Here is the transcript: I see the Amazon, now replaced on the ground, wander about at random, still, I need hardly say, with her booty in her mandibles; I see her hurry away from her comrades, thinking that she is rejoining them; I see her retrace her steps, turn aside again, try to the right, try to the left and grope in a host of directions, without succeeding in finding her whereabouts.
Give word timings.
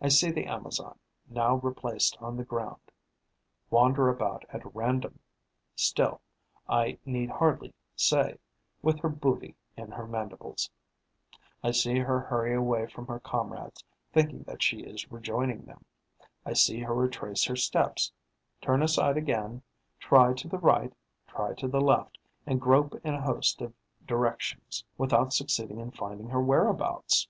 I 0.00 0.08
see 0.08 0.32
the 0.32 0.46
Amazon, 0.46 0.98
now 1.28 1.54
replaced 1.54 2.16
on 2.20 2.36
the 2.36 2.42
ground, 2.42 2.90
wander 3.70 4.08
about 4.08 4.44
at 4.48 4.74
random, 4.74 5.20
still, 5.76 6.20
I 6.68 6.98
need 7.04 7.30
hardly 7.30 7.72
say, 7.94 8.40
with 8.82 8.98
her 8.98 9.08
booty 9.08 9.54
in 9.76 9.92
her 9.92 10.08
mandibles; 10.08 10.70
I 11.62 11.70
see 11.70 11.98
her 12.00 12.18
hurry 12.18 12.52
away 12.52 12.88
from 12.88 13.06
her 13.06 13.20
comrades, 13.20 13.84
thinking 14.12 14.42
that 14.42 14.60
she 14.60 14.80
is 14.80 15.08
rejoining 15.12 15.66
them; 15.66 15.84
I 16.44 16.52
see 16.54 16.80
her 16.80 16.92
retrace 16.92 17.44
her 17.44 17.54
steps, 17.54 18.10
turn 18.60 18.82
aside 18.82 19.16
again, 19.16 19.62
try 20.00 20.32
to 20.34 20.48
the 20.48 20.58
right, 20.58 20.92
try 21.28 21.54
to 21.54 21.68
the 21.68 21.80
left 21.80 22.18
and 22.44 22.60
grope 22.60 22.98
in 23.04 23.14
a 23.14 23.20
host 23.22 23.60
of 23.62 23.72
directions, 24.04 24.84
without 24.98 25.32
succeeding 25.32 25.78
in 25.78 25.92
finding 25.92 26.30
her 26.30 26.42
whereabouts. 26.42 27.28